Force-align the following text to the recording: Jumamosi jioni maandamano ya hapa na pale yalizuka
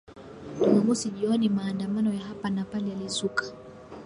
Jumamosi 0.59 1.09
jioni 1.09 1.49
maandamano 1.49 2.13
ya 2.13 2.21
hapa 2.21 2.49
na 2.49 2.65
pale 2.65 2.89
yalizuka 2.89 3.45